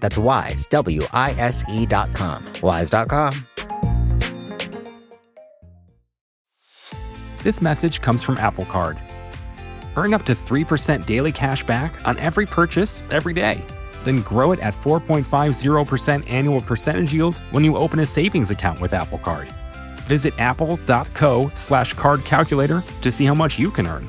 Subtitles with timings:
[0.00, 2.52] That's wise, W I S E.com.
[2.62, 3.32] Wise.com.
[7.42, 8.98] This message comes from Apple Card.
[9.96, 13.62] Earn up to 3% daily cash back on every purchase every day.
[14.04, 18.92] Then grow it at 4.50% annual percentage yield when you open a savings account with
[18.92, 19.48] Apple Card.
[20.06, 24.06] Visit apple.co slash card calculator to see how much you can earn.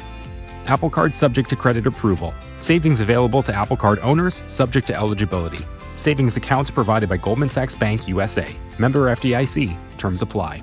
[0.69, 2.31] Apple Card subject to credit approval.
[2.57, 5.65] Savings available to Apple Card owners subject to eligibility.
[5.95, 8.47] Savings accounts provided by Goldman Sachs Bank USA.
[8.77, 9.75] Member FDIC.
[9.97, 10.61] Terms apply.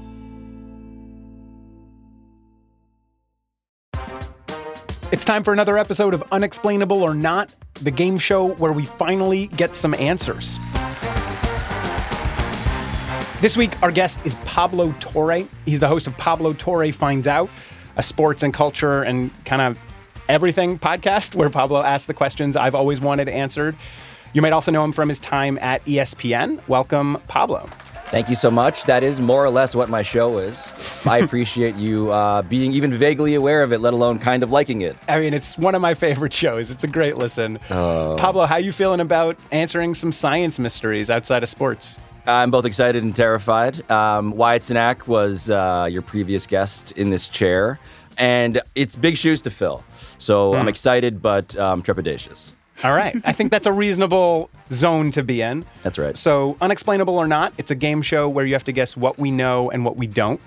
[5.11, 7.51] It's time for another episode of Unexplainable or Not,
[7.81, 10.59] the game show where we finally get some answers.
[13.41, 15.45] This week, our guest is Pablo Torre.
[15.65, 17.51] He's the host of Pablo Torre Finds Out,
[17.97, 19.79] a sports and culture and kind of
[20.29, 23.77] everything podcast where Pablo asks the questions I've always wanted answered.
[24.33, 26.61] You might also know him from his time at ESPN.
[26.69, 27.69] Welcome, Pablo.
[28.07, 28.85] Thank you so much.
[28.85, 30.73] That is more or less what my show is.
[31.05, 34.83] I appreciate you uh, being even vaguely aware of it, let alone kind of liking
[34.83, 34.97] it.
[35.09, 36.71] I mean, it's one of my favorite shows.
[36.71, 37.59] It's a great listen.
[37.69, 38.15] Oh.
[38.17, 41.99] Pablo, how you feeling about answering some science mysteries outside of sports?
[42.27, 43.89] I'm both excited and terrified.
[43.91, 47.79] Um, Wyatt Cenac was uh, your previous guest in this chair,
[48.19, 49.85] and it's big shoes to fill.
[50.19, 52.53] So I'm excited, but um, trepidatious.
[52.85, 53.17] All right.
[53.25, 55.65] I think that's a reasonable zone to be in.
[55.83, 56.17] That's right.
[56.19, 59.31] So, unexplainable or not, it's a game show where you have to guess what we
[59.31, 60.41] know and what we don't.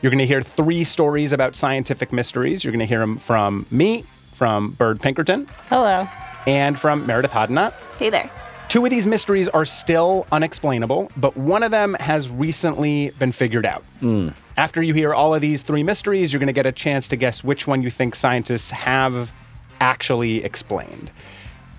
[0.00, 2.62] You're going to hear three stories about scientific mysteries.
[2.62, 4.04] You're going to hear them from me,
[4.34, 6.06] from Bird Pinkerton, Hello.
[6.46, 7.72] and from Meredith Hodnett.
[7.98, 8.30] Hey there.
[8.74, 13.64] Two of these mysteries are still unexplainable, but one of them has recently been figured
[13.64, 13.84] out.
[14.00, 14.30] Hmm.
[14.56, 17.14] After you hear all of these three mysteries, you're going to get a chance to
[17.14, 19.30] guess which one you think scientists have
[19.78, 21.12] actually explained.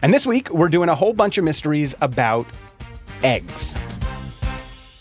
[0.01, 2.47] And this week, we're doing a whole bunch of mysteries about
[3.23, 3.75] eggs.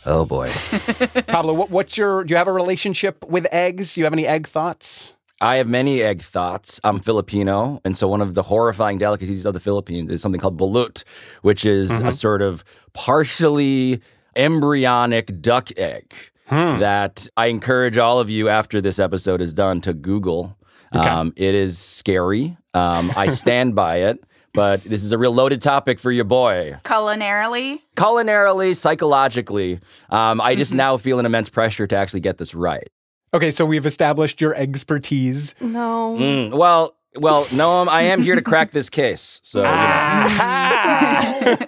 [0.04, 0.48] Oh boy.
[1.28, 2.24] Pablo, what, what's your?
[2.24, 3.94] Do you have a relationship with eggs?
[3.94, 5.14] Do you have any egg thoughts?
[5.40, 6.80] I have many egg thoughts.
[6.84, 10.58] I'm Filipino, and so one of the horrifying delicacies of the Philippines is something called
[10.58, 11.02] balut,
[11.42, 14.00] which is a sort of partially
[14.36, 16.14] embryonic duck egg
[16.48, 20.56] that I encourage all of you after this episode is done to Google.
[20.92, 22.56] Um, it is scary.
[22.74, 24.22] Um, I stand by it,
[24.52, 26.76] but this is a real loaded topic for your boy.
[26.84, 29.80] Culinarily, Culinarily, psychologically,
[30.10, 32.88] um, I just now feel an immense pressure to actually get this right.
[33.34, 35.54] Okay, so we've established your expertise.
[35.60, 36.16] no.
[36.18, 39.40] Mm, well, well, Noam, I am here to crack this case.
[39.44, 41.56] So, you know.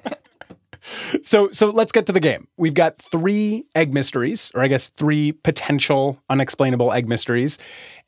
[1.24, 2.46] So, so let's get to the game.
[2.56, 7.58] We've got three egg mysteries, or I guess three potential unexplainable egg mysteries,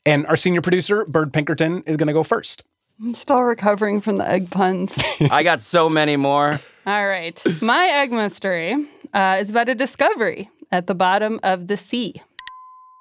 [0.05, 2.63] and our senior producer Bird Pinkerton is going to go first.
[3.01, 4.97] I'm still recovering from the egg puns.
[5.31, 6.61] I got so many more.
[6.85, 7.43] All right.
[7.61, 8.75] My egg mystery
[9.13, 12.21] uh, is about a discovery at the bottom of the sea.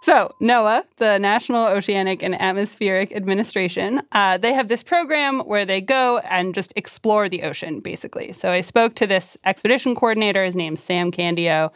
[0.01, 5.81] So, NOAA, the National Oceanic and Atmospheric Administration, uh, they have this program where they
[5.81, 8.33] go and just explore the ocean, basically.
[8.33, 10.45] So, I spoke to this expedition coordinator.
[10.45, 11.73] His name's Sam Candio.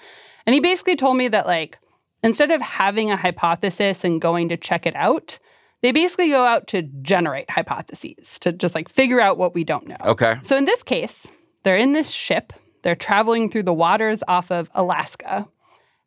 [0.47, 1.79] And he basically told me that, like,
[2.23, 5.39] instead of having a hypothesis and going to check it out,
[5.83, 9.89] they basically go out to generate hypotheses, to just like figure out what we don't
[9.89, 9.97] know.
[10.05, 10.37] Okay.
[10.43, 11.31] So in this case,
[11.65, 15.49] they're in this ship, they're traveling through the waters off of Alaska.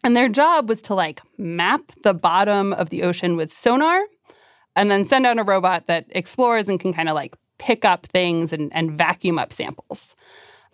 [0.06, 4.04] And their job was to like map the bottom of the ocean with sonar
[4.76, 8.06] and then send out a robot that explores and can kind of like pick up
[8.06, 10.16] things and, and vacuum up samples.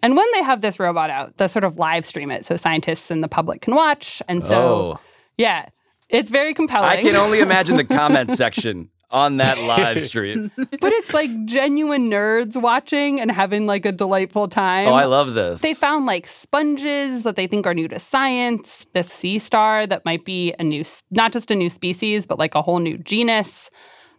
[0.04, 3.10] And when they have this robot out, they sort of live stream it so scientists
[3.10, 4.22] and the public can watch.
[4.28, 5.00] And so, Oh.
[5.38, 5.68] yeah,
[6.10, 6.90] it's very compelling.
[6.90, 10.52] I can only imagine the comment section on that live stream.
[10.56, 14.88] but it's like genuine nerds watching and having like a delightful time.
[14.88, 15.62] Oh, I love this.
[15.62, 20.06] They found like sponges that they think are new to science, this sea star that
[20.06, 23.70] might be a new, not just a new species, but like a whole new genus.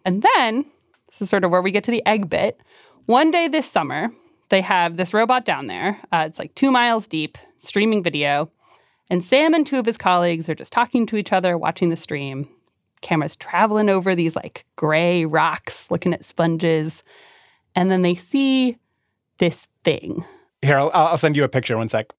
[0.05, 0.65] And then,
[1.09, 2.61] this is sort of where we get to the egg bit.
[3.07, 4.09] One day this summer,
[4.49, 5.99] they have this robot down there.
[6.13, 8.51] Uh, it's like two miles deep, streaming video.
[9.11, 11.97] And Sam and two of his colleagues are just talking to each other, watching the
[11.97, 12.49] stream.
[13.03, 17.03] Cameras traveling over these like gray rocks, looking at sponges.
[17.75, 18.79] And then they see
[19.39, 20.25] this thing
[20.63, 21.77] Here, I'll, I'll send you a picture.
[21.77, 22.13] One sec.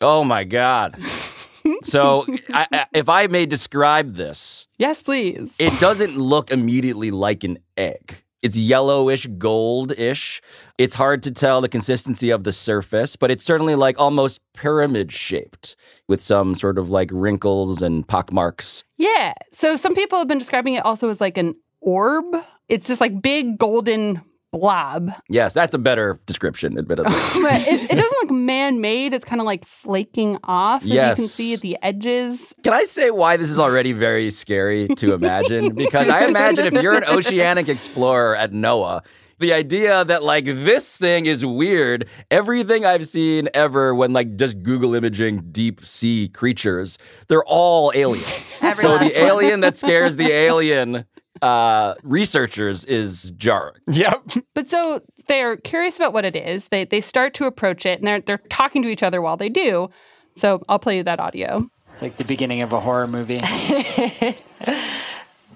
[0.00, 1.00] Oh my God.
[1.82, 5.56] so, I, I, if I may describe this, Yes, please.
[5.58, 8.22] it doesn't look immediately like an egg.
[8.42, 10.40] It's yellowish, goldish.
[10.78, 15.12] It's hard to tell the consistency of the surface, but it's certainly like almost pyramid
[15.12, 15.76] shaped
[16.08, 18.82] with some sort of like wrinkles and pockmarks.
[18.96, 19.34] yeah.
[19.52, 22.24] So some people have been describing it also as like an orb.
[22.68, 24.22] It's this like big golden
[24.52, 25.12] blob.
[25.28, 27.12] Yes, that's a better description, admittedly.
[27.42, 29.14] But it, it doesn't look man made.
[29.14, 32.54] It's kind of like flaking off, as you can see at the edges.
[32.62, 35.74] Can I say why this is already very scary to imagine?
[35.80, 39.02] Because I imagine if you're an oceanic explorer at NOAA,
[39.38, 44.62] the idea that like this thing is weird, everything I've seen ever when like just
[44.62, 46.98] Google imaging deep sea creatures,
[47.28, 48.26] they're all aliens.
[48.26, 49.10] So the one.
[49.16, 51.06] alien that scares the alien
[51.42, 53.76] uh, researchers is jarring.
[53.88, 54.22] Yep.
[54.54, 56.68] But so they're curious about what it is.
[56.68, 59.48] They they start to approach it and they're they're talking to each other while they
[59.48, 59.90] do.
[60.34, 61.68] So I'll play you that audio.
[61.92, 63.40] It's like the beginning of a horror movie.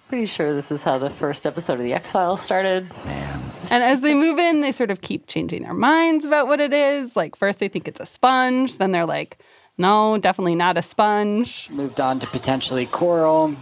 [0.08, 2.90] Pretty sure this is how the first episode of The X Files started.
[3.06, 3.40] Man.
[3.70, 6.72] And as they move in, they sort of keep changing their minds about what it
[6.72, 7.16] is.
[7.16, 9.38] Like first they think it's a sponge, then they're like,
[9.78, 11.68] no, definitely not a sponge.
[11.70, 13.54] Moved on to potentially coral.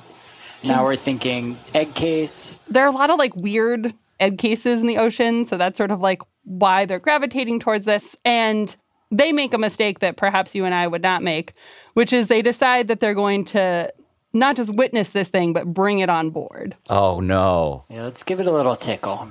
[0.64, 2.56] Now we're thinking egg case.
[2.69, 5.91] There are a lot of like weird egg cases in the ocean, so that's sort
[5.91, 8.17] of like why they're gravitating towards this.
[8.25, 8.75] And
[9.11, 11.53] they make a mistake that perhaps you and I would not make,
[11.94, 13.93] which is they decide that they're going to
[14.32, 16.75] not just witness this thing, but bring it on board.
[16.88, 17.85] Oh no.
[17.91, 19.29] Yeah, let's give it a little tickle.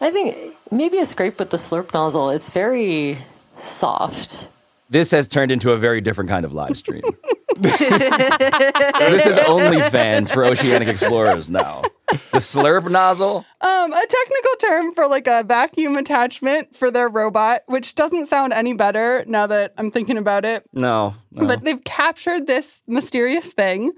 [0.00, 2.30] I think maybe a scrape with the slurp nozzle.
[2.30, 3.18] It's very
[3.56, 4.48] soft.
[4.88, 7.02] This has turned into a very different kind of live stream.
[7.56, 11.82] this is only fans for oceanic explorers now.
[12.10, 13.44] The slurp nozzle?
[13.60, 18.52] Um, a technical term for like a vacuum attachment for their robot, which doesn't sound
[18.52, 20.64] any better now that I'm thinking about it.
[20.72, 21.14] No.
[21.30, 21.46] no.
[21.46, 23.92] But they've captured this mysterious thing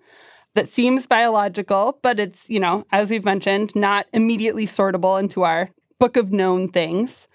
[0.54, 5.70] that seems biological, but it's, you know, as we've mentioned, not immediately sortable into our
[5.98, 7.28] book of known things.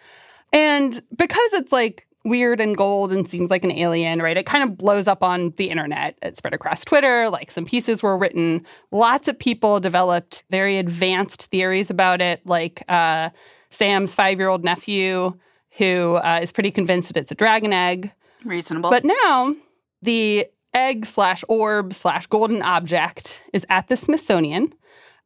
[0.53, 4.37] And because it's like weird and gold and seems like an alien, right?
[4.37, 6.17] It kind of blows up on the internet.
[6.21, 8.65] It spread across Twitter, like some pieces were written.
[8.91, 13.29] Lots of people developed very advanced theories about it, like uh,
[13.69, 15.33] Sam's five year old nephew,
[15.77, 18.11] who uh, is pretty convinced that it's a dragon egg.
[18.43, 18.89] Reasonable.
[18.89, 19.53] But now
[20.01, 24.73] the egg slash orb slash golden object is at the Smithsonian,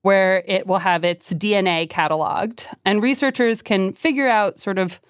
[0.01, 5.01] where it will have its DNA cataloged, and researchers can figure out sort of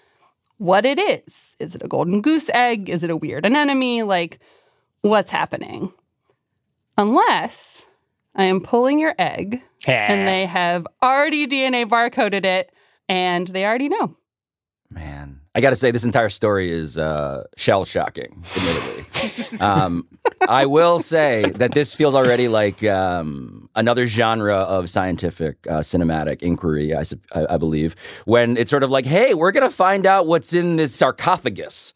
[0.62, 1.56] what it is.
[1.58, 2.88] Is it a golden goose egg?
[2.88, 4.06] Is it a weird anemone?
[4.06, 4.38] Like,
[5.02, 5.92] what's happening?
[7.00, 7.88] Unless
[8.36, 12.72] I am pulling your egg and they have already DNA barcoded it
[13.10, 14.16] and they already know.
[14.92, 19.60] Man, I got to say, this entire story is uh, shell shocking, admittedly.
[19.66, 20.08] um,
[20.48, 26.42] I will say that this feels already like um, another genre of scientific uh, cinematic
[26.42, 27.96] inquiry, I, sup- I, I believe,
[28.26, 31.94] when it's sort of like, hey, we're going to find out what's in this sarcophagus.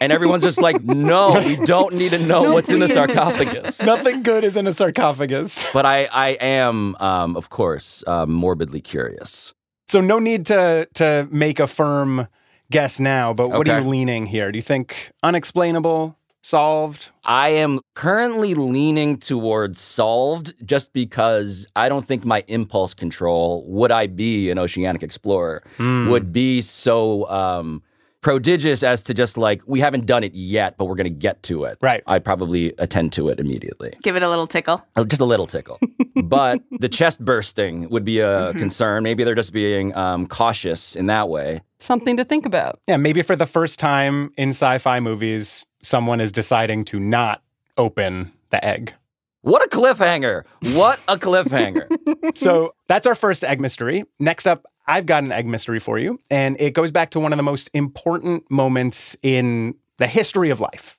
[0.00, 3.82] and everyone's just like, no, we don't need to know what's in the sarcophagus.
[3.82, 5.64] Nothing good is in a sarcophagus.
[5.72, 9.54] But I, I am, um, of course, uh, morbidly curious.
[9.88, 12.26] So no need to to make a firm
[12.70, 14.50] guess now, but what are you leaning here?
[14.50, 17.10] Do you think unexplainable, solved?
[17.24, 23.90] I am currently leaning towards solved just because I don't think my impulse control, would
[23.92, 27.82] I be an oceanic explorer, would be so um,
[28.22, 31.42] prodigious as to just like, we haven't done it yet, but we're going to get
[31.44, 31.78] to it.
[31.80, 32.02] Right.
[32.06, 33.92] I'd probably attend to it immediately.
[34.02, 34.84] Give it a little tickle.
[34.96, 35.78] Uh, Just a little tickle.
[36.24, 39.02] but the chest bursting would be a concern.
[39.02, 41.62] Maybe they're just being um, cautious in that way.
[41.82, 42.78] Something to think about.
[42.86, 47.42] Yeah, maybe for the first time in sci-fi movies, someone is deciding to not
[47.76, 48.94] open the egg.
[49.40, 50.44] What a cliffhanger!
[50.74, 51.88] What a cliffhanger!
[52.38, 54.04] so that's our first egg mystery.
[54.20, 57.32] Next up, I've got an egg mystery for you, and it goes back to one
[57.32, 60.96] of the most important moments in the history of life.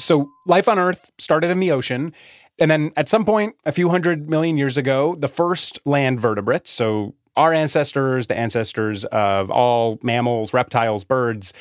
[0.00, 2.12] So, life on Earth started in the ocean,
[2.58, 6.72] and then at some point, a few hundred million years ago, the first land vertebrates,
[6.72, 11.54] so our ancestors, the ancestors of all mammals, reptiles, birds,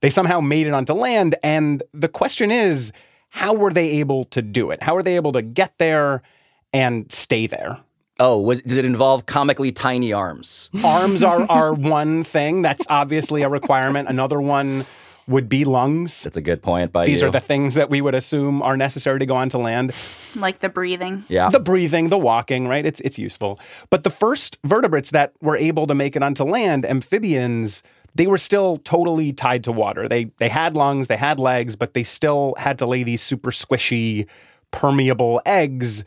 [0.00, 1.36] they somehow made it onto land.
[1.42, 2.92] And the question is,
[3.28, 4.82] how were they able to do it?
[4.82, 6.22] How were they able to get there
[6.72, 7.78] and stay there?
[8.20, 10.70] Oh, was did it involve comically tiny arms?
[10.84, 12.62] Arms are, are one thing.
[12.62, 14.08] That's obviously a requirement.
[14.08, 14.86] Another one
[15.28, 16.24] would be lungs.
[16.24, 17.28] That's a good point by These you.
[17.28, 19.94] are the things that we would assume are necessary to go onto land.
[20.36, 21.24] Like the breathing.
[21.28, 21.50] yeah.
[21.50, 22.84] The breathing, the walking, right?
[22.84, 23.60] It's it's useful.
[23.90, 27.82] But the first vertebrates that were able to make it onto land, amphibians,
[28.14, 30.08] they were still totally tied to water.
[30.08, 33.50] They they had lungs, they had legs, but they still had to lay these super
[33.50, 34.26] squishy,
[34.70, 36.04] permeable eggs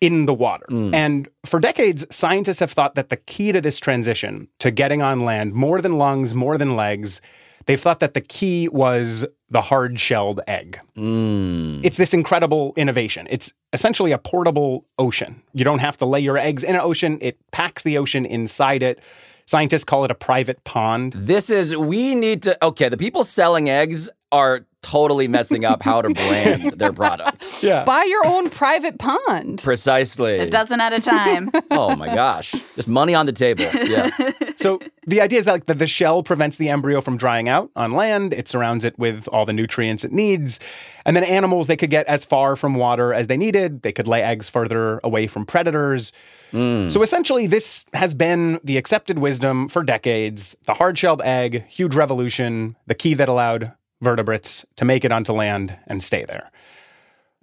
[0.00, 0.66] in the water.
[0.68, 0.94] Hmm.
[0.94, 5.24] And for decades, scientists have thought that the key to this transition to getting on
[5.24, 7.20] land, more than lungs, more than legs,
[7.66, 10.80] they've thought that the key was the hard shelled egg.
[10.96, 11.84] Mm.
[11.84, 13.26] It's this incredible innovation.
[13.30, 15.42] It's essentially a portable ocean.
[15.52, 18.82] You don't have to lay your eggs in an ocean, it packs the ocean inside
[18.82, 19.00] it.
[19.46, 21.12] Scientists call it a private pond.
[21.14, 26.02] This is, we need to, okay, the people selling eggs are totally messing up how
[26.02, 27.46] to brand their product.
[27.62, 27.84] Yeah.
[27.84, 29.62] Buy your own private pond.
[29.62, 30.38] Precisely.
[30.40, 31.50] A dozen at a time.
[31.70, 32.50] Oh my gosh.
[32.74, 33.64] Just money on the table.
[33.72, 34.10] Yeah.
[34.56, 37.70] So the idea is that like the, the shell prevents the embryo from drying out
[37.76, 38.34] on land.
[38.34, 40.58] It surrounds it with all the nutrients it needs.
[41.06, 43.82] And then animals, they could get as far from water as they needed.
[43.82, 46.12] They could lay eggs further away from predators.
[46.50, 46.88] Hmm.
[46.88, 50.56] So essentially, this has been the accepted wisdom for decades.
[50.66, 53.72] The hard shelled egg, huge revolution, the key that allowed
[54.02, 56.50] vertebrates to make it onto land and stay there.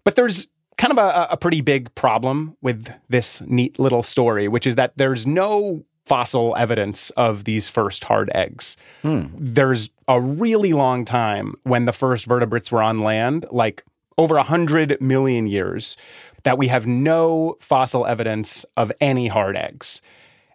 [0.04, 0.48] But there's
[0.78, 4.94] kind of a, a pretty big problem with this neat little story, which is that
[4.98, 8.78] there's no fossil evidence of these first hard eggs.
[9.04, 9.28] Hmm.
[9.38, 13.84] There's a really long time when the first vertebrates were on land, like
[14.18, 15.98] over 100 million years,
[16.44, 20.02] that we have no fossil evidence of any hard eggs.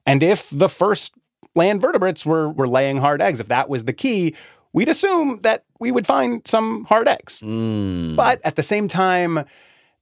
[0.06, 1.14] And if the first
[1.54, 4.34] land vertebrates were, were laying hard eggs, if that was the key,
[4.74, 7.40] we'd assume that we would find some hard eggs.
[7.40, 8.16] Mm.
[8.16, 9.46] But at the same time,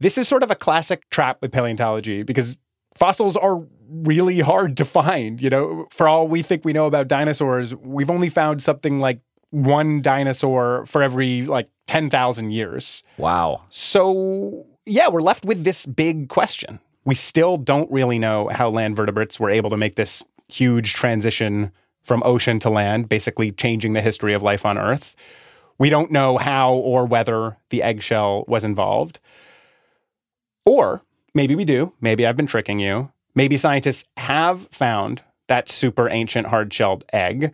[0.00, 2.56] this is sort of a classic trap with paleontology because
[2.96, 5.40] fossils are really hard to find.
[5.40, 9.20] You know, for all we think we know about dinosaurs, we've only found something like
[9.50, 13.02] one dinosaur for every like 10,000 years.
[13.18, 13.62] Wow.
[13.68, 16.80] So, yeah, we're left with this big question.
[17.04, 21.70] We still don't really know how land vertebrates were able to make this huge transition
[22.02, 25.14] from ocean to land, basically changing the history of life on Earth.
[25.78, 29.18] We don't know how or whether the eggshell was involved.
[30.64, 31.02] Or
[31.34, 31.92] maybe we do.
[32.00, 33.10] Maybe I've been tricking you.
[33.34, 37.52] Maybe scientists have found that super ancient hard shelled egg.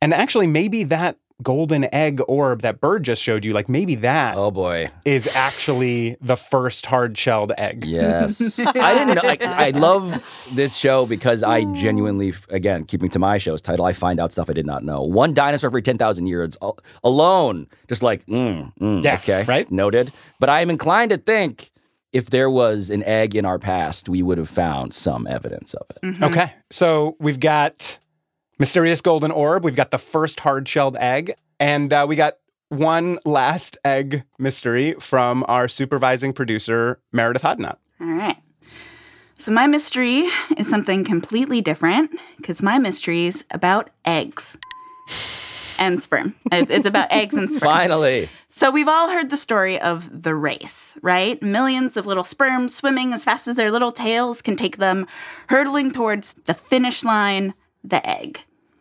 [0.00, 4.36] And actually, maybe that golden egg orb that Bird just showed you, like maybe that
[4.36, 4.90] Oh boy.
[5.04, 7.84] is actually the first hard shelled egg.
[7.84, 8.58] Yes.
[8.66, 9.22] I didn't know.
[9.22, 13.92] I, I love this show because I genuinely, again, keeping to my show's title, I
[13.92, 15.02] find out stuff I did not know.
[15.02, 16.56] One dinosaur every 10,000 years
[17.04, 19.44] alone, just like, mm, mm, Yeah, okay.
[19.44, 19.70] right?
[19.70, 20.12] Noted.
[20.40, 21.70] But I am inclined to think
[22.12, 25.86] if there was an egg in our past, we would have found some evidence of
[26.02, 26.22] it.
[26.22, 26.52] Okay.
[26.70, 27.98] So we've got
[28.58, 29.64] mysterious golden orb.
[29.64, 31.34] We've got the first hard shelled egg.
[31.58, 37.76] And uh, we got one last egg mystery from our supervising producer, Meredith Hodnett.
[38.00, 38.36] All right.
[39.38, 44.56] So my mystery is something completely different because my mystery is about eggs
[45.78, 46.34] and sperm.
[46.50, 47.60] It's about eggs and sperm.
[47.60, 48.30] Finally.
[48.48, 51.40] So we've all heard the story of the race, right?
[51.42, 55.06] Millions of little sperms swimming as fast as their little tails can take them,
[55.50, 57.52] hurtling towards the finish line,
[57.88, 58.40] the egg.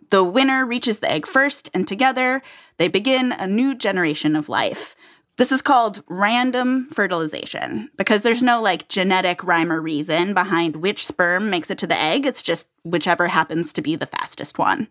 [0.10, 2.42] The winner reaches the egg first, and together
[2.78, 4.96] they begin a new generation of life.
[5.38, 11.06] This is called random fertilization because there's no like genetic rhyme or reason behind which
[11.06, 12.26] sperm makes it to the egg.
[12.26, 14.88] It's just whichever happens to be the fastest one.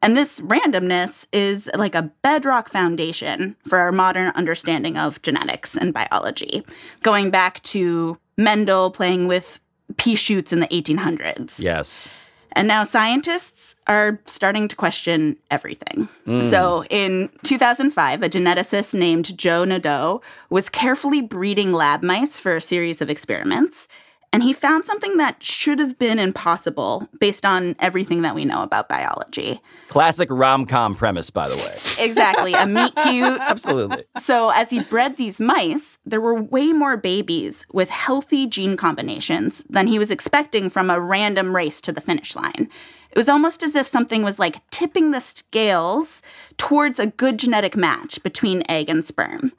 [0.00, 5.94] And this randomness is like a bedrock foundation for our modern understanding of genetics and
[5.94, 6.62] biology,
[7.02, 9.60] going back to Mendel playing with
[9.96, 11.58] pea shoots in the 1800s.
[11.58, 12.10] Yes.
[12.54, 16.08] And now scientists are starting to question everything.
[16.42, 22.60] So in 2005, a geneticist named Joe Nadeau was carefully breeding lab mice for a
[22.60, 23.88] series of experiments.
[24.34, 28.64] And he found something that should have been impossible based on everything that we know
[28.64, 29.60] about biology.
[29.86, 31.76] Classic rom com premise, by the way.
[32.04, 33.38] Exactly, a meet cute.
[33.40, 34.04] Absolutely.
[34.18, 39.62] So, as he bred these mice, there were way more babies with healthy gene combinations
[39.70, 42.68] than he was expecting from a random race to the finish line.
[43.12, 46.22] It was almost as if something was like tipping the scales
[46.58, 49.52] towards a good genetic match between egg and sperm.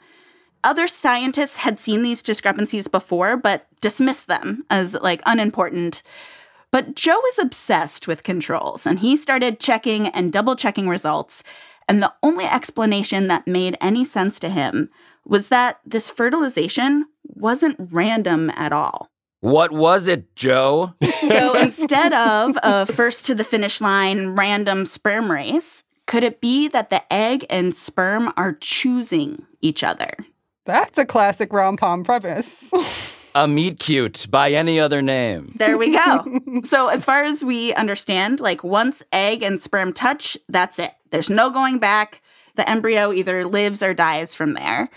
[0.65, 6.01] Other scientists had seen these discrepancies before, but dismissed them as like unimportant.
[6.71, 11.43] But Joe was obsessed with controls, and he started checking and double checking results.
[11.87, 14.89] And the only explanation that made any sense to him
[15.23, 19.11] was that this fertilization wasn't random at all.
[19.41, 20.95] What was it, Joe?
[21.25, 26.67] So instead of a first to the finish line random sperm race, could it be
[26.67, 30.13] that the egg and sperm are choosing each other?
[30.65, 32.71] That's a classic rom com premise.
[33.35, 35.53] a meet cute by any other name.
[35.57, 36.39] There we go.
[36.63, 40.93] so, as far as we understand, like once egg and sperm touch, that's it.
[41.11, 42.21] There's no going back.
[42.55, 44.89] The embryo either lives or dies from there.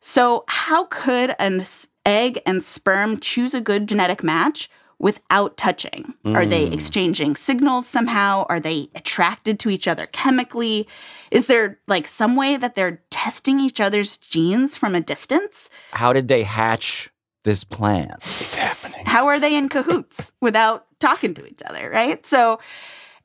[0.00, 1.64] So, how could an
[2.04, 6.14] egg and sperm choose a good genetic match without touching?
[6.24, 6.72] Are they hmm.
[6.72, 8.46] exchanging signals somehow?
[8.48, 10.88] Are they attracted to each other chemically?
[11.30, 15.70] Is there like some way that they're testing each other's genes from a distance?
[15.92, 17.08] How did they hatch
[17.44, 18.12] this plan?
[18.16, 19.06] It's happening.
[19.06, 22.24] how are they in cahoots without talking to each other, right?
[22.26, 22.60] So,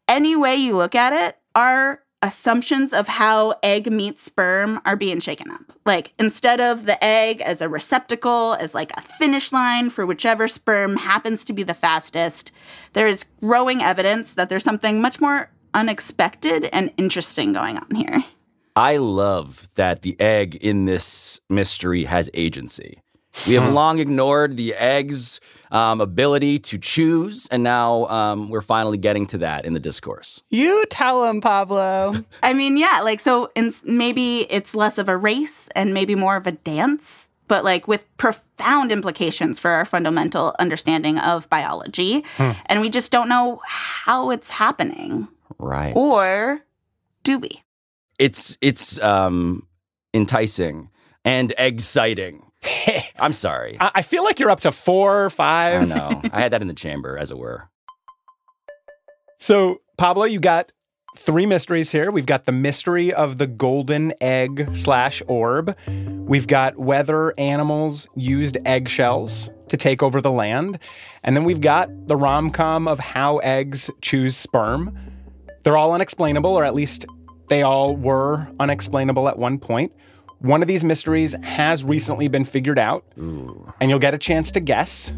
[0.07, 5.19] any way you look at it, our assumptions of how egg meets sperm are being
[5.19, 5.63] shaken up.
[5.85, 10.47] Like, instead of the egg as a receptacle, as like a finish line for whichever
[10.47, 12.53] sperm happens to be the fastest,
[12.93, 18.23] there is growing evidence that there's something much more unexpected and interesting going on here.
[18.79, 23.01] I love that the egg in this mystery has agency.
[23.45, 28.97] We have long ignored the egg's um, ability to choose, and now um, we're finally
[28.97, 30.43] getting to that in the discourse.
[30.49, 32.23] You tell him, Pablo.
[32.43, 36.37] I mean, yeah, like so in, maybe it's less of a race and maybe more
[36.37, 42.23] of a dance, but like with profound implications for our fundamental understanding of biology.
[42.37, 45.27] And we just don't know how it's happening.
[45.57, 45.93] Right.
[45.97, 46.61] Or
[47.25, 47.61] do we?
[48.19, 49.65] It's it's um,
[50.13, 50.89] enticing
[51.25, 52.43] and exciting.
[53.19, 53.77] I'm sorry.
[53.79, 55.87] I I feel like you're up to four or I five.
[55.87, 56.21] know.
[56.31, 57.69] I had that in the chamber, as it were.
[59.39, 60.71] So, Pablo, you got
[61.17, 62.11] three mysteries here.
[62.11, 65.75] We've got the mystery of the golden egg slash orb.
[65.87, 70.77] We've got whether animals used eggshells to take over the land.
[71.23, 74.97] And then we've got the rom com of how eggs choose sperm.
[75.63, 77.05] They're all unexplainable, or at least
[77.49, 79.91] they all were unexplainable at one point.
[80.39, 84.59] One of these mysteries has recently been figured out, and you'll get a chance to
[84.59, 85.11] guess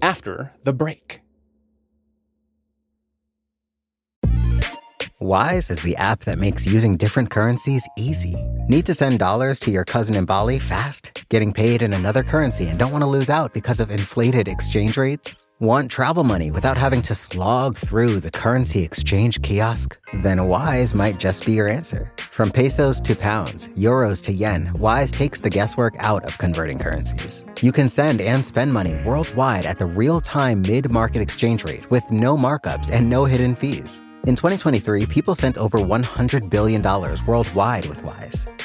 [0.00, 1.20] after the break.
[5.18, 8.36] Wise is the app that makes using different currencies easy.
[8.68, 11.24] Need to send dollars to your cousin in Bali fast?
[11.28, 14.96] Getting paid in another currency and don't want to lose out because of inflated exchange
[14.96, 15.46] rates?
[15.60, 19.98] Want travel money without having to slog through the currency exchange kiosk?
[20.22, 22.10] Then Wise might just be your answer.
[22.16, 27.44] From pesos to pounds, euros to yen, Wise takes the guesswork out of converting currencies.
[27.60, 31.90] You can send and spend money worldwide at the real time mid market exchange rate
[31.90, 34.00] with no markups and no hidden fees.
[34.26, 36.80] In 2023, people sent over $100 billion
[37.26, 38.46] worldwide with Wise.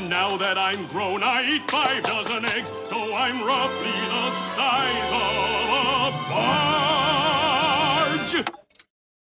[0.00, 5.12] And now that I'm grown, I eat five dozen eggs, so I'm roughly the size
[5.12, 5.20] of
[5.76, 6.10] a
[8.32, 8.46] barge.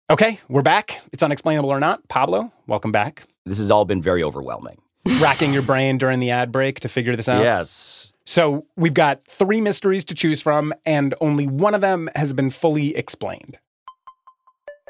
[0.08, 1.00] Okay, we're back.
[1.12, 2.06] It's unexplainable or not.
[2.06, 3.24] Pablo, welcome back.
[3.44, 4.80] This has all been very overwhelming.
[5.20, 7.42] Racking your brain during the ad break to figure this out.
[7.42, 8.12] Yes.
[8.24, 12.50] So we've got three mysteries to choose from, and only one of them has been
[12.50, 13.58] fully explained.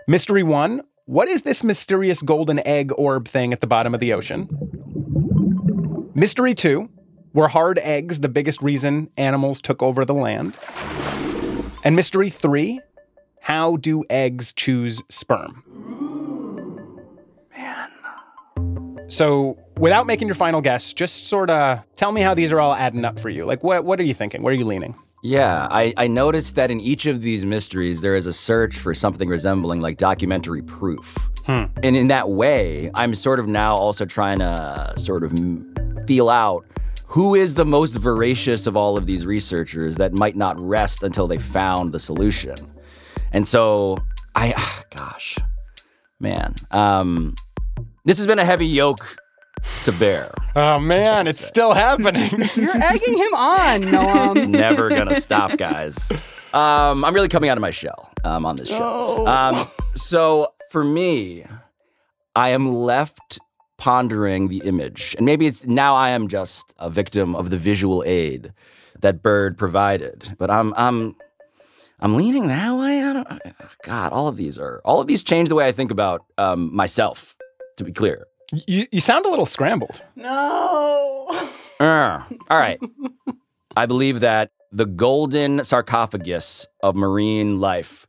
[0.07, 4.13] Mystery one What is this mysterious golden egg orb thing at the bottom of the
[4.13, 4.72] ocean?
[6.15, 6.91] Mystery two
[7.33, 10.55] Were hard eggs the biggest reason animals took over the land?
[11.85, 12.81] And mystery three
[13.41, 15.65] How do eggs choose sperm?
[19.09, 22.75] So, without making your final guess, just sort of tell me how these are all
[22.75, 23.45] adding up for you.
[23.45, 24.43] Like, what, what are you thinking?
[24.43, 24.95] Where are you leaning?
[25.23, 28.95] Yeah, I, I noticed that in each of these mysteries, there is a search for
[28.95, 31.15] something resembling like documentary proof.
[31.45, 31.65] Hmm.
[31.83, 35.72] And in that way, I'm sort of now also trying to sort of m-
[36.07, 36.65] feel out
[37.07, 41.27] who is the most voracious of all of these researchers that might not rest until
[41.27, 42.57] they found the solution.
[43.33, 43.99] And so,
[44.35, 44.55] I,
[44.91, 45.37] gosh,
[46.19, 47.35] man, um,
[48.05, 49.17] this has been a heavy yoke
[49.85, 50.31] to bear.
[50.57, 52.31] Oh man, it's still happening.
[52.55, 54.49] You're egging him on, Noam.
[54.49, 56.11] Never gonna stop, guys.
[56.53, 59.27] Um, I'm really coming out of my shell um, on this show.
[59.27, 59.57] Um,
[59.95, 61.45] so for me,
[62.35, 63.39] I am left
[63.83, 68.05] pondering the image, and maybe it's now I am just a victim of the visual
[68.07, 68.53] aid
[69.01, 70.37] that Bird provided.
[70.39, 71.17] But I'm I'm
[71.99, 73.03] I'm leaning that way.
[73.03, 73.43] I don't.
[73.83, 76.73] God, all of these are all of these change the way I think about um,
[76.73, 77.37] myself.
[77.79, 78.29] To be clear.
[78.69, 80.01] you, you sound a little scrambled.
[80.15, 81.27] No.
[81.81, 82.79] Uh, all right.
[83.77, 88.07] I believe that the golden sarcophagus of marine life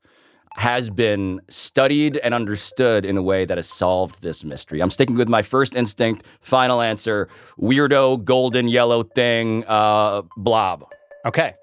[0.56, 4.82] has been studied and understood in a way that has solved this mystery.
[4.82, 7.28] I'm sticking with my first instinct, final answer
[7.60, 10.86] weirdo, golden, yellow thing, uh, blob.
[11.26, 11.56] Okay.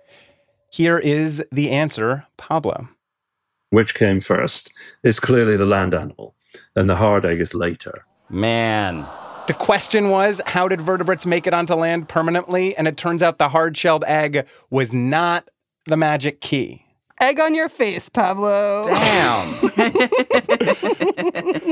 [0.73, 2.89] Here is the answer, Pablo.
[3.71, 4.73] Which came first?
[5.03, 6.35] It's clearly the land animal,
[6.75, 8.05] and the hard egg is later.
[8.29, 9.07] Man.
[9.47, 12.77] The question was how did vertebrates make it onto land permanently?
[12.77, 15.49] And it turns out the hard shelled egg was not
[15.87, 16.85] the magic key.
[17.21, 18.85] Egg on your face, Pablo.
[18.87, 19.55] Damn.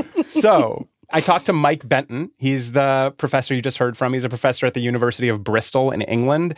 [0.29, 2.31] So I talked to Mike Benton.
[2.37, 4.13] He's the professor you just heard from.
[4.13, 6.55] He's a professor at the University of Bristol in England.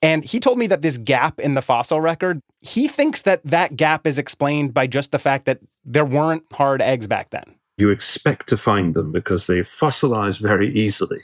[0.00, 3.76] And he told me that this gap in the fossil record, he thinks that that
[3.76, 7.44] gap is explained by just the fact that there weren't hard eggs back then.
[7.76, 11.20] You expect to find them because they fossilize very easily.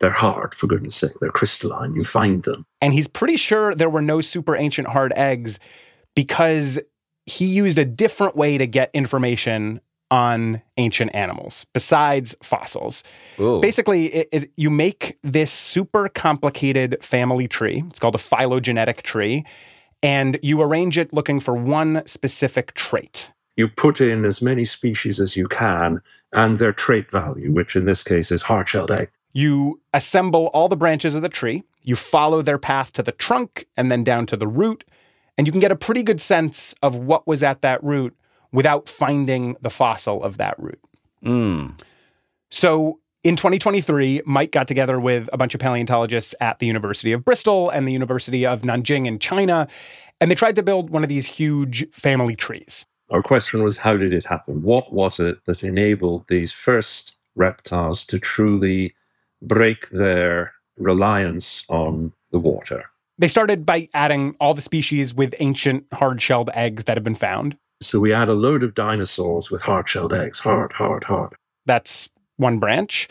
[0.00, 1.12] They're hard, for goodness sake.
[1.20, 1.94] They're crystalline.
[1.94, 2.66] You find them.
[2.80, 5.58] And he's pretty sure there were no super ancient hard eggs
[6.16, 6.80] because
[7.26, 13.04] he used a different way to get information on ancient animals besides fossils.
[13.38, 13.60] Ooh.
[13.60, 17.84] Basically, it, it, you make this super complicated family tree.
[17.88, 19.44] It's called a phylogenetic tree.
[20.02, 23.32] And you arrange it looking for one specific trait.
[23.56, 26.00] You put in as many species as you can
[26.32, 29.10] and their trait value, which in this case is hard shelled egg.
[29.32, 33.66] You assemble all the branches of the tree, you follow their path to the trunk
[33.76, 34.84] and then down to the root,
[35.36, 38.16] and you can get a pretty good sense of what was at that root
[38.52, 40.80] without finding the fossil of that root.
[41.24, 41.78] Mm.
[42.50, 47.24] So in 2023, Mike got together with a bunch of paleontologists at the University of
[47.24, 49.66] Bristol and the University of Nanjing in China,
[50.20, 52.86] and they tried to build one of these huge family trees.
[53.10, 54.62] Our question was how did it happen?
[54.62, 58.94] What was it that enabled these first reptiles to truly
[59.42, 62.90] break their reliance on the water?
[63.18, 67.14] They started by adding all the species with ancient hard shelled eggs that have been
[67.14, 67.56] found.
[67.80, 70.38] So we add a load of dinosaurs with hard shelled eggs.
[70.38, 71.34] Hard, hard, hard.
[71.64, 73.08] That's one branch.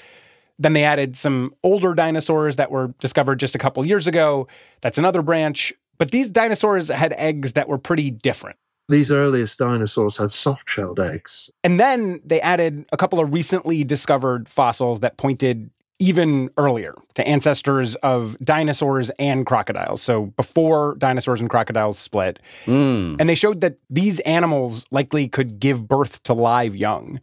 [0.58, 4.48] Then they added some older dinosaurs that were discovered just a couple years ago.
[4.82, 5.74] That's another branch.
[5.98, 8.58] But these dinosaurs had eggs that were pretty different.
[8.88, 11.50] These earliest dinosaurs had soft shelled eggs.
[11.64, 17.28] And then they added a couple of recently discovered fossils that pointed even earlier to
[17.28, 20.02] ancestors of dinosaurs and crocodiles.
[20.02, 22.40] So before dinosaurs and crocodiles split.
[22.66, 23.18] Mm.
[23.20, 27.20] And they showed that these animals likely could give birth to live young.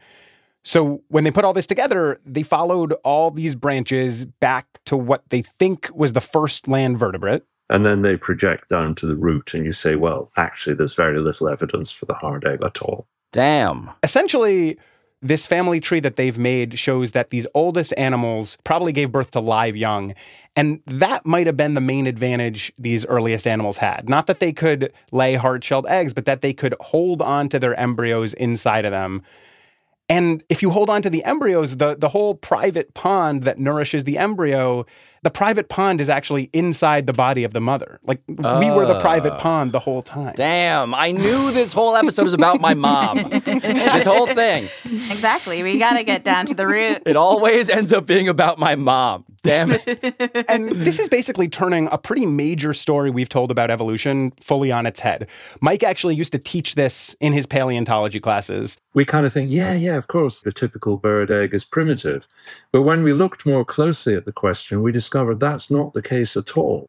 [0.65, 5.29] So when they put all this together, they followed all these branches back to what
[5.29, 7.43] they think was the first land vertebrate.
[7.69, 11.19] And then they project down to the root, and you say, well, actually, there's very
[11.19, 13.07] little evidence for the hard egg at all.
[13.33, 13.91] Damn.
[14.03, 14.79] Essentially,
[15.23, 19.41] this family tree that they've made shows that these oldest animals probably gave birth to
[19.41, 20.15] live young.
[20.57, 24.09] And that might have been the main advantage these earliest animals had.
[24.09, 27.59] Not that they could lay hard shelled eggs, but that they could hold on to
[27.59, 29.23] their embryos inside of them.
[30.09, 34.05] And if you hold on to the embryos, the, the whole private pond that nourishes
[34.05, 34.85] the embryo,
[35.23, 38.01] the private pond is actually inside the body of the mother.
[38.05, 39.39] Like we were the private Oh.
[39.39, 40.33] pond the whole time.
[40.37, 40.95] Damn.
[40.95, 43.29] I knew this whole episode was about my mom.
[43.45, 44.69] this whole thing.
[44.85, 45.63] Exactly.
[45.63, 47.03] We got to get down to the root.
[47.07, 49.25] It always ends up being about my mom.
[49.43, 50.45] Damn it.
[50.49, 54.87] and this is basically turning a pretty major story we've told about evolution fully on
[54.87, 55.27] its head.
[55.61, 58.79] Mike actually used to teach this in his paleontology classes.
[58.95, 62.29] We kind of think, yeah, yeah, of course, the typical bird egg is primitive.
[62.71, 66.37] But when we looked more closely at the question, we discovered that's not the case
[66.37, 66.87] at all.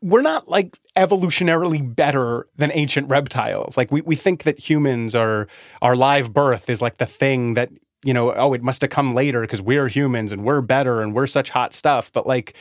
[0.00, 3.76] We're not like evolutionarily better than ancient reptiles.
[3.76, 5.48] Like we, we think that humans are
[5.80, 7.70] our live birth is like the thing that
[8.04, 11.14] you know, oh, it must have come later because we're humans and we're better and
[11.14, 12.12] we're such hot stuff.
[12.12, 12.54] But like,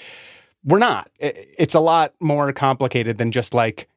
[0.64, 1.10] we're not.
[1.20, 3.88] It's a lot more complicated than just like,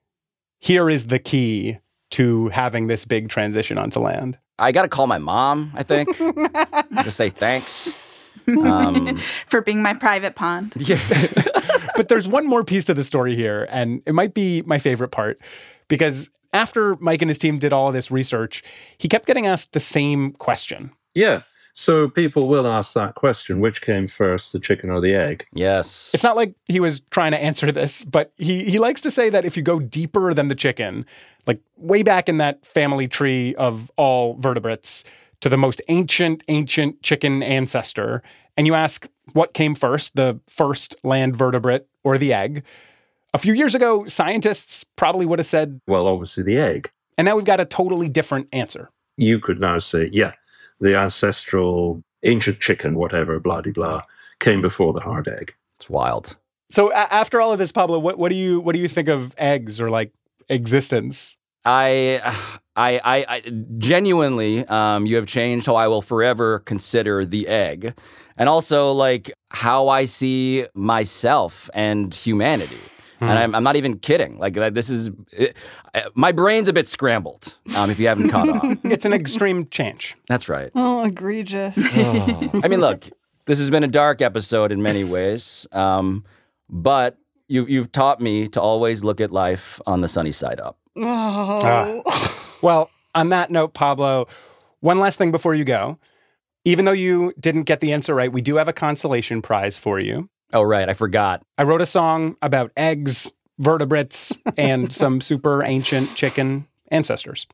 [0.61, 1.79] here is the key
[2.13, 4.39] to having this big transition onto land.
[4.59, 6.17] I got to call my mom, I think.
[7.05, 7.93] Just say thanks.
[8.47, 10.75] Um, For being my private pond.
[10.79, 10.99] Yeah.
[11.97, 15.09] but there's one more piece to the story here, and it might be my favorite
[15.09, 15.41] part
[15.89, 18.63] because after Mike and his team did all of this research,
[18.99, 20.91] he kept getting asked the same question.
[21.15, 21.43] Yeah.
[21.77, 25.45] So people will ask that question which came first, the chicken or the egg?
[25.53, 26.13] yes.
[26.15, 29.29] It's not like he was trying to answer this, but he he likes to say
[29.31, 31.05] that if you go deeper than the chicken,
[31.49, 35.03] like way back in that family tree of all vertebrates
[35.41, 38.23] to the most ancient ancient chicken ancestor,
[38.57, 42.63] and you ask what came first, the first land vertebrate or the egg,
[43.33, 46.91] a few years ago scientists probably would have said, Well, obviously the egg.
[47.19, 48.91] and now we've got a totally different answer.
[49.17, 50.33] You could now say, yeah,
[50.85, 54.03] the ancestral ancient chicken, whatever, blah de blah,
[54.39, 55.55] came before the hard egg.
[55.79, 56.37] It's wild.
[56.71, 59.09] So a- after all of this, Pablo, what, what do you what do you think
[59.09, 60.13] of eggs or like
[60.49, 61.37] existence?
[61.67, 62.21] I,
[62.77, 63.41] I, I, I
[63.79, 67.95] genuinely, um, you have changed how I will forever consider the egg,
[68.37, 72.77] and also like how I see myself and humanity.
[73.29, 74.39] And I'm, I'm not even kidding.
[74.39, 75.57] Like uh, this is, it,
[75.95, 77.59] uh, my brain's a bit scrambled.
[77.77, 80.17] Um, if you haven't caught on, It's an extreme change.
[80.29, 80.71] that's right.
[80.75, 81.77] Oh, egregious.
[81.97, 83.09] I mean, look,
[83.47, 86.25] this has been a dark episode in many ways, um,
[86.69, 90.79] but you, you've taught me to always look at life on the sunny side up.
[90.97, 92.03] Oh.
[92.63, 94.27] Well, on that note, Pablo,
[94.81, 95.99] one last thing before you go.
[96.65, 100.01] Even though you didn't get the answer right, we do have a consolation prize for
[100.01, 100.31] you.
[100.55, 101.43] Oh, right, I forgot.
[101.59, 107.49] I wrote a song about eggs, vertebrates, and some super ancient chicken ancestors.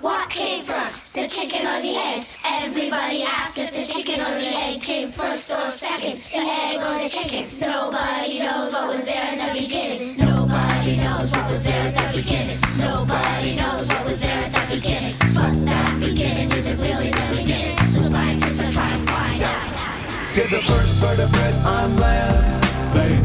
[0.00, 2.26] What came first, the chicken or the egg?
[2.44, 6.20] Everybody asked if the chicken or the egg came first or second.
[6.32, 7.60] The egg or the chicken?
[7.60, 10.23] Nobody knows what was there at the beginning.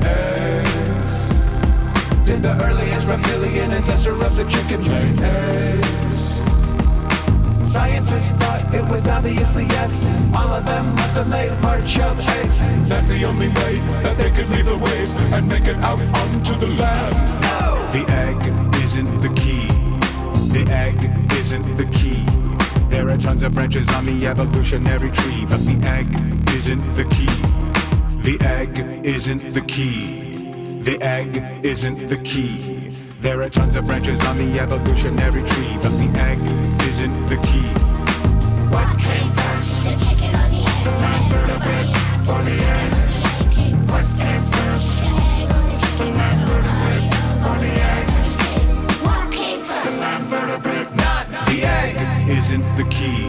[0.04, 1.44] Eggs?
[2.26, 6.42] Did the earliest reptilian ancestor of the chicken lay eggs?
[7.64, 10.04] Scientists thought it was obviously yes.
[10.34, 12.60] All of them must have laid hard-shelled eggs.
[12.90, 16.56] That's the only way that they could leave the waves and make it out onto
[16.58, 17.16] the land.
[17.94, 19.68] The egg isn't the key.
[20.52, 20.98] The egg
[21.34, 22.26] isn't the key.
[22.90, 26.08] There are tons of branches on the evolutionary tree, but the egg
[26.50, 27.49] isn't the key.
[28.22, 30.80] The egg isn't the key.
[30.82, 32.96] The egg isn't the key.
[33.22, 36.40] There are tons of branches on the evolutionary tree, but the egg
[36.84, 37.68] isn't the key.
[38.70, 40.88] What came first, the chicken or the egg?
[41.34, 45.00] Everybody asked the chicken or the egg came first or second.
[45.00, 46.12] The egg or the chicken?
[46.14, 48.88] Nobody knows what was there at the beginning.
[49.06, 49.96] What came first?
[51.50, 51.96] The egg
[52.30, 53.24] isn't the key.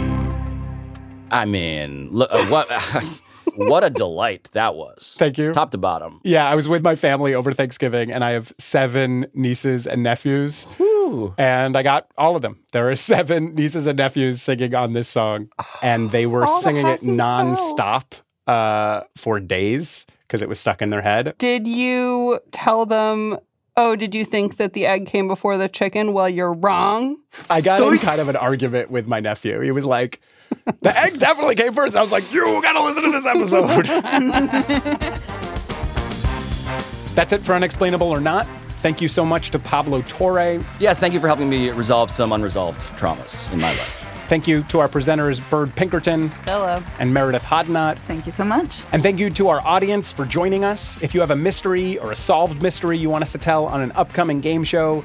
[1.31, 2.69] I mean, look, uh, what
[3.57, 5.17] what a delight that was.
[5.19, 5.53] Thank you.
[5.53, 6.21] Top to bottom.
[6.25, 10.67] Yeah, I was with my family over Thanksgiving, and I have seven nieces and nephews.
[11.39, 12.61] And I got all of them.
[12.73, 15.49] There are seven nieces and nephews singing on this song,
[15.83, 20.81] and they were All the singing it nonstop uh, for days because it was stuck
[20.83, 21.35] in their head.
[21.39, 23.39] Did you tell them,
[23.77, 26.13] oh, did you think that the egg came before the chicken?
[26.13, 27.17] Well, you're wrong.
[27.49, 29.61] I got in kind of an argument with my nephew.
[29.61, 30.21] He was like,
[30.81, 31.97] "The egg definitely came first.
[31.97, 33.87] I was like, "You gotta listen to this episode."
[37.15, 38.47] That's it for unexplainable or not.
[38.79, 40.65] Thank you so much to Pablo Torre.
[40.79, 44.07] Yes, thank you for helping me resolve some unresolved traumas in my life.
[44.29, 46.83] Thank you to our presenters, Bird Pinkerton Hello.
[47.01, 47.99] and Meredith Hodnett.
[47.99, 48.83] Thank you so much.
[48.93, 51.03] And thank you to our audience for joining us.
[51.03, 53.81] If you have a mystery or a solved mystery you want us to tell on
[53.81, 55.05] an upcoming game show,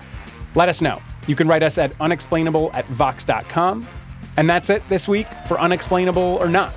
[0.54, 1.02] let us know.
[1.28, 3.88] You can write us at unexplainable at vox.com.
[4.38, 6.74] And that's it this week for Unexplainable or Not.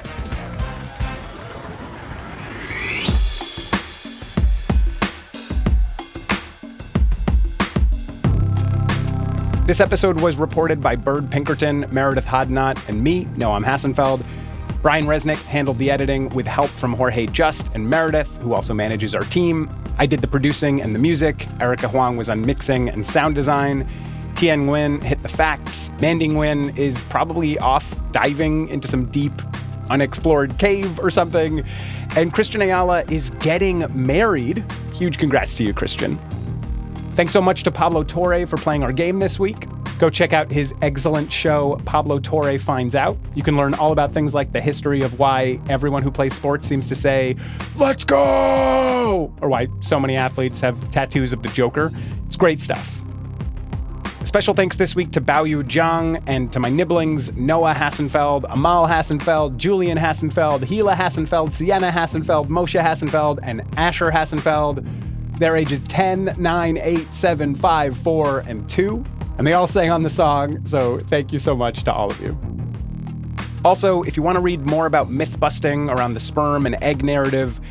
[9.67, 14.25] This episode was reported by Bird Pinkerton, Meredith Hodnett, and me, Noam Hassenfeld.
[14.81, 19.15] Brian Resnick handled the editing with help from Jorge Just and Meredith, who also manages
[19.15, 19.69] our team.
[19.99, 21.47] I did the producing and the music.
[21.61, 23.87] Erica Huang was on mixing and sound design.
[24.39, 25.91] Tien Nguyen hit the facts.
[26.01, 29.33] Mandy Nguyen is probably off diving into some deep,
[29.91, 31.65] unexplored cave or something.
[32.15, 34.65] And Christian Ayala is getting married.
[34.95, 36.17] Huge congrats to you, Christian.
[37.17, 39.67] Thanks so much to Pablo Torre for playing our game this week.
[39.99, 43.19] Go check out his excellent show, Pablo Torre Finds Out.
[43.35, 46.65] You can learn all about things like the history of why everyone who plays sports
[46.65, 47.35] seems to say,
[47.77, 49.35] Let's go!
[49.43, 51.91] Or why so many athletes have tattoos of the Joker.
[52.29, 53.03] It's great stuff.
[54.29, 59.57] Special thanks this week to Baoyu Zhang and to my nibblings Noah Hassenfeld, Amal Hassenfeld,
[59.57, 64.87] Julian Hassenfeld, Gila Hassenfeld, Sienna Hassenfeld, Moshe Hassenfeld, and Asher Hassenfeld.
[65.39, 69.05] Their ages 10, 9, 8, 7, 5, 4, and 2.
[69.39, 72.21] And they all sang on the song, so thank you so much to all of
[72.21, 72.39] you.
[73.65, 77.03] Also, if you want to read more about myth busting around the sperm and egg
[77.03, 77.63] narrative,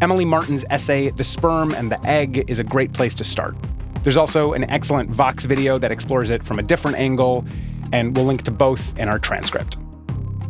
[0.00, 3.56] Emily Martin's essay, The Sperm and the Egg, is a great place to start.
[4.04, 7.44] There's also an excellent Vox video that explores it from a different angle,
[7.90, 9.78] and we'll link to both in our transcript.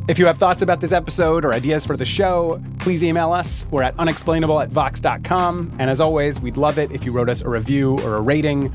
[0.06, 3.66] If you have thoughts about this episode or ideas for the show, please email us.
[3.70, 5.76] We're at unexplainable at vox.com.
[5.78, 8.70] And as always, we'd love it if you wrote us a review or a rating.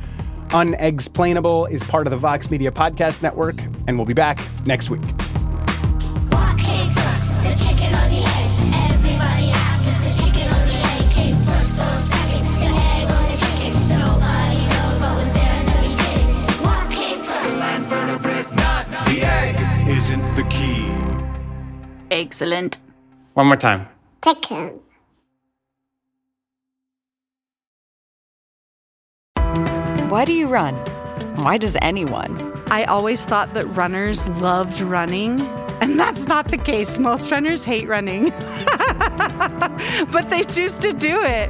[0.52, 5.29] Unexplainable is part of the Vox Media Podcast Network, and we'll be back next week.
[22.20, 22.80] Excellent.
[23.34, 23.88] One more time.
[24.26, 24.82] Chicken.
[30.10, 30.76] Why do you run?
[31.38, 32.62] Why does anyone?
[32.68, 35.40] I always thought that runners loved running,
[35.80, 37.00] and that's not the case.
[37.00, 38.30] Most runners hate running,
[40.12, 41.50] but they choose to do it.